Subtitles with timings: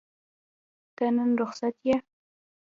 [0.95, 1.97] ته نن رخصت یې؟